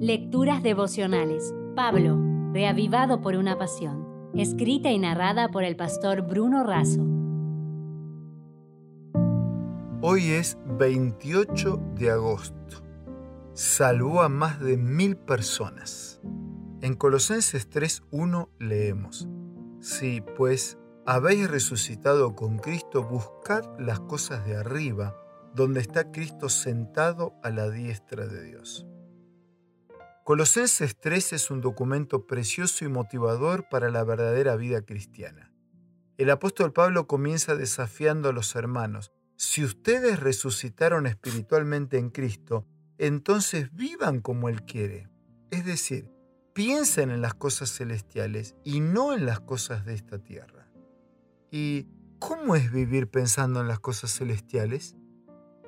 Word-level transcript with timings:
Lecturas 0.00 0.62
devocionales. 0.62 1.54
Pablo, 1.74 2.20
reavivado 2.52 3.22
por 3.22 3.34
una 3.34 3.56
pasión. 3.56 4.30
Escrita 4.34 4.90
y 4.90 4.98
narrada 4.98 5.48
por 5.48 5.64
el 5.64 5.74
pastor 5.74 6.20
Bruno 6.20 6.64
Razo. 6.64 7.00
Hoy 10.02 10.32
es 10.32 10.58
28 10.66 11.80
de 11.94 12.10
agosto. 12.10 12.84
Salvó 13.54 14.20
a 14.20 14.28
más 14.28 14.60
de 14.60 14.76
mil 14.76 15.16
personas. 15.16 16.20
En 16.82 16.94
Colosenses 16.94 17.70
3.1 17.70 18.50
leemos, 18.58 19.26
Si 19.80 20.20
pues 20.20 20.76
habéis 21.06 21.50
resucitado 21.50 22.36
con 22.36 22.58
Cristo, 22.58 23.02
buscad 23.02 23.64
las 23.78 24.00
cosas 24.00 24.44
de 24.44 24.56
arriba, 24.56 25.16
donde 25.54 25.80
está 25.80 26.12
Cristo 26.12 26.50
sentado 26.50 27.32
a 27.42 27.48
la 27.48 27.70
diestra 27.70 28.26
de 28.26 28.42
Dios. 28.44 28.86
Colosenses 30.26 30.98
3 30.98 31.34
es 31.34 31.52
un 31.52 31.60
documento 31.60 32.26
precioso 32.26 32.84
y 32.84 32.88
motivador 32.88 33.68
para 33.68 33.90
la 33.90 34.02
verdadera 34.02 34.56
vida 34.56 34.82
cristiana. 34.82 35.52
El 36.18 36.30
apóstol 36.30 36.72
Pablo 36.72 37.06
comienza 37.06 37.54
desafiando 37.54 38.28
a 38.28 38.32
los 38.32 38.56
hermanos, 38.56 39.12
si 39.36 39.62
ustedes 39.62 40.18
resucitaron 40.18 41.06
espiritualmente 41.06 41.98
en 41.98 42.10
Cristo, 42.10 42.66
entonces 42.98 43.72
vivan 43.72 44.20
como 44.20 44.48
Él 44.48 44.64
quiere. 44.64 45.08
Es 45.52 45.64
decir, 45.64 46.10
piensen 46.54 47.12
en 47.12 47.22
las 47.22 47.34
cosas 47.34 47.70
celestiales 47.70 48.56
y 48.64 48.80
no 48.80 49.14
en 49.14 49.26
las 49.26 49.38
cosas 49.38 49.84
de 49.84 49.94
esta 49.94 50.18
tierra. 50.18 50.68
¿Y 51.52 51.86
cómo 52.18 52.56
es 52.56 52.72
vivir 52.72 53.08
pensando 53.08 53.60
en 53.60 53.68
las 53.68 53.78
cosas 53.78 54.10
celestiales? 54.12 54.96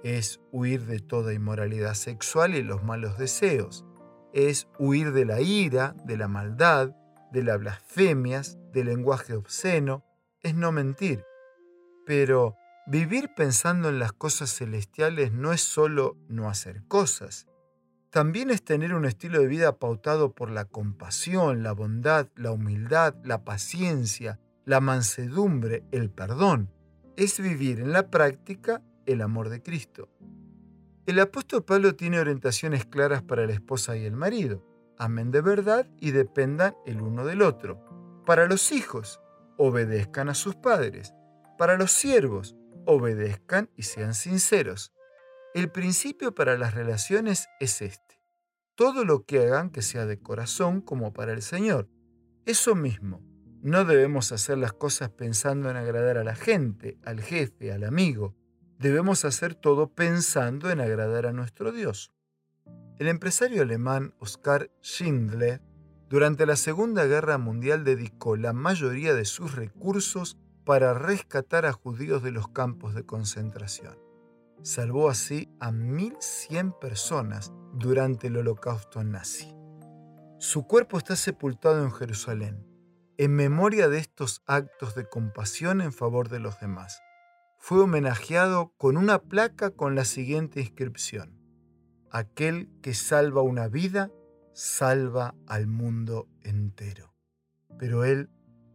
Es 0.03 0.41
huir 0.51 0.85
de 0.87 0.99
toda 0.99 1.33
inmoralidad 1.33 1.95
sexual 1.95 2.57
y 2.57 2.65
los 2.65 2.83
malos 2.83 3.19
deseos 3.19 3.85
es 4.33 4.69
huir 4.79 5.13
de 5.13 5.25
la 5.25 5.41
ira, 5.41 5.95
de 6.05 6.17
la 6.17 6.29
maldad, 6.29 6.95
de 7.33 7.43
las 7.43 7.59
blasfemias, 7.59 8.59
del 8.73 8.87
lenguaje 8.87 9.35
obsceno, 9.35 10.05
es 10.41 10.55
no 10.55 10.73
mentir. 10.73 11.25
Pero 12.07 12.57
vivir 12.87 13.31
pensando 13.37 13.89
en 13.89 13.99
las 13.99 14.13
cosas 14.13 14.51
celestiales 14.55 15.33
no 15.33 15.53
es 15.53 15.61
solo 15.61 16.17
no 16.29 16.49
hacer 16.49 16.85
cosas, 16.89 17.47
también 18.11 18.51
es 18.51 18.65
tener 18.65 18.95
un 18.95 19.05
estilo 19.05 19.41
de 19.41 19.47
vida 19.47 19.79
pautado 19.79 20.33
por 20.33 20.51
la 20.51 20.65
compasión, 20.65 21.63
la 21.63 21.73
bondad, 21.73 22.29
la 22.37 22.53
humildad, 22.53 23.15
la 23.23 23.45
paciencia, 23.45 24.41
la 24.65 24.81
mansedumbre, 24.81 25.85
el 25.93 26.09
perdón. 26.11 26.71
Es 27.17 27.39
vivir 27.39 27.81
en 27.81 27.93
la 27.93 28.09
práctica 28.11 28.83
el 29.05 29.21
amor 29.21 29.51
de 29.51 29.63
Cristo. 29.63 30.09
El 31.09 31.21
apóstol 31.21 31.65
Pablo 31.65 31.95
tiene 31.95 32.21
orientaciones 32.21 32.85
claras 32.85 33.23
para 33.23 33.47
la 33.47 33.55
esposa 33.55 33.97
y 33.97 34.05
el 34.05 34.15
marido. 34.15 34.63
Amen 34.99 35.31
de 35.31 35.41
verdad 35.41 35.89
y 35.99 36.11
dependan 36.11 36.77
el 36.85 37.01
uno 37.01 37.25
del 37.25 37.41
otro. 37.41 37.83
Para 38.27 38.47
los 38.47 38.73
hijos, 38.73 39.19
obedezcan 39.57 40.29
a 40.29 40.35
sus 40.35 40.55
padres. 40.57 41.15
Para 41.57 41.79
los 41.79 41.93
siervos, 41.93 42.57
obedezcan 42.85 43.71
y 43.75 43.85
sean 43.85 44.13
sinceros. 44.13 44.93
El 45.55 45.71
principio 45.71 46.35
para 46.35 46.59
las 46.59 46.75
relaciones 46.75 47.49
es 47.59 47.81
este. 47.81 48.21
Todo 48.75 49.07
lo 49.07 49.25
que 49.25 49.39
hagan 49.39 49.71
que 49.71 49.81
sea 49.81 50.05
de 50.05 50.21
corazón 50.21 50.83
como 50.83 51.15
para 51.15 51.33
el 51.33 51.41
Señor. 51.41 51.89
Eso 52.45 52.75
mismo. 52.75 53.23
No 53.63 53.87
debemos 53.87 54.31
hacer 54.31 54.59
las 54.59 54.75
cosas 54.75 55.09
pensando 55.09 55.71
en 55.71 55.79
agradar 55.79 56.19
a 56.19 56.25
la 56.25 56.35
gente, 56.35 56.99
al 57.03 57.23
jefe, 57.23 57.73
al 57.73 57.85
amigo 57.85 58.37
debemos 58.79 59.25
hacer 59.25 59.55
todo 59.55 59.93
pensando 59.93 60.71
en 60.71 60.81
agradar 60.81 61.27
a 61.27 61.33
nuestro 61.33 61.73
Dios. 61.73 62.13
El 62.99 63.09
empresario 63.09 63.63
alemán 63.63 64.15
Oskar 64.19 64.71
Schindler 64.83 65.61
durante 66.09 66.47
la 66.47 66.57
Segunda 66.57 67.05
Guerra 67.05 67.39
Mundial 67.39 67.85
dedicó 67.85 68.37
la 68.37 68.53
mayoría 68.53 69.15
de 69.15 69.25
sus 69.25 69.55
recursos 69.55 70.39
para 70.65 70.95
rescatar 70.95 71.67
a 71.67 71.73
judíos 71.73 72.23
de 72.23 72.31
los 72.31 72.49
campos 72.49 72.95
de 72.95 73.05
concentración. 73.05 73.99
Salvó 74.63 75.09
así 75.09 75.49
a 75.61 75.71
1.100 75.71 76.79
personas 76.79 77.53
durante 77.75 78.29
el 78.29 78.37
holocausto 78.37 79.05
nazi. 79.05 79.55
Su 80.39 80.67
cuerpo 80.67 80.99
está 80.99 81.17
sepultado 81.17 81.85
en 81.85 81.93
Jerusalén, 81.93 82.67
en 83.17 83.35
memoria 83.35 83.89
de 83.89 83.99
estos 83.99 84.43
actos 84.47 84.95
de 84.95 85.09
compasión 85.09 85.81
en 85.81 85.93
favor 85.93 86.29
de 86.29 86.39
los 86.39 86.61
demás 86.61 87.03
fue 87.59 87.83
homenajeado 87.83 88.73
con 88.79 88.97
una 88.97 89.19
placa 89.19 89.71
con 89.71 89.95
la 89.95 90.05
siguiente 90.05 90.61
inscripción. 90.61 91.39
Aquel 92.11 92.71
que 92.81 92.95
salva 92.95 93.43
una 93.43 93.69
vida, 93.69 94.11
salva 94.55 95.35
al 95.47 95.67
mundo 95.67 96.29
entero. 96.41 97.15
Pero 97.79 98.05
él, 98.05 98.31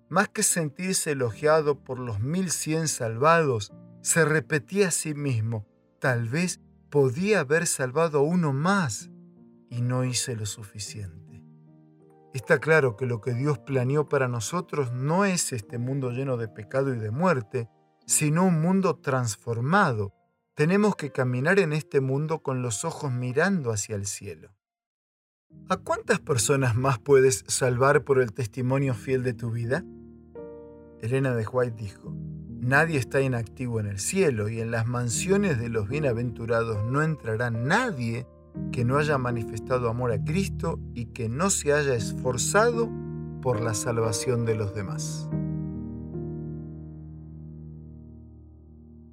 más 0.09 0.29
que 0.29 0.43
sentirse 0.43 1.11
elogiado 1.11 1.83
por 1.83 1.97
los 1.97 2.19
mil 2.19 2.51
cien 2.51 2.87
salvados, 2.87 3.73
se 4.01 4.25
repetía 4.25 4.89
a 4.89 4.91
sí 4.91 5.15
mismo, 5.15 5.65
tal 5.99 6.27
vez 6.27 6.61
podía 6.91 7.39
haber 7.39 7.65
salvado 7.65 8.19
a 8.19 8.23
uno 8.23 8.53
más 8.53 9.09
y 9.69 9.81
no 9.81 10.03
hice 10.03 10.35
lo 10.35 10.45
suficiente. 10.45 11.43
Está 12.33 12.59
claro 12.59 12.97
que 12.97 13.05
lo 13.05 13.21
que 13.21 13.33
Dios 13.33 13.59
planeó 13.59 14.09
para 14.09 14.27
nosotros 14.27 14.91
no 14.91 15.25
es 15.25 15.53
este 15.53 15.77
mundo 15.77 16.11
lleno 16.11 16.37
de 16.37 16.47
pecado 16.47 16.93
y 16.93 16.99
de 16.99 17.11
muerte, 17.11 17.69
sino 18.05 18.45
un 18.45 18.61
mundo 18.61 18.95
transformado. 18.95 20.13
Tenemos 20.55 20.95
que 20.95 21.11
caminar 21.11 21.59
en 21.59 21.73
este 21.73 22.01
mundo 22.01 22.39
con 22.39 22.61
los 22.61 22.85
ojos 22.85 23.11
mirando 23.11 23.71
hacia 23.71 23.95
el 23.95 24.05
cielo. 24.05 24.53
¿A 25.69 25.77
cuántas 25.77 26.19
personas 26.19 26.75
más 26.75 26.99
puedes 26.99 27.43
salvar 27.47 28.03
por 28.03 28.19
el 28.19 28.33
testimonio 28.33 28.93
fiel 28.93 29.23
de 29.23 29.33
tu 29.33 29.51
vida? 29.51 29.83
Elena 31.01 31.35
de 31.35 31.45
White 31.45 31.75
dijo, 31.77 32.13
Nadie 32.63 32.97
está 32.97 33.19
inactivo 33.19 33.81
en 33.81 33.87
el 33.87 33.99
cielo 33.99 34.47
y 34.47 34.61
en 34.61 34.71
las 34.71 34.87
mansiones 34.87 35.59
de 35.59 35.67
los 35.67 35.89
bienaventurados 35.89 36.85
no 36.85 37.01
entrará 37.01 37.51
nadie 37.51 38.25
que 38.71 38.85
no 38.85 38.97
haya 38.97 39.17
manifestado 39.17 39.89
amor 39.89 40.13
a 40.13 40.23
Cristo 40.23 40.79
y 40.93 41.07
que 41.07 41.27
no 41.27 41.49
se 41.49 41.73
haya 41.73 41.93
esforzado 41.93 42.89
por 43.41 43.59
la 43.59 43.73
salvación 43.73 44.45
de 44.45 44.55
los 44.55 44.73
demás. 44.73 45.27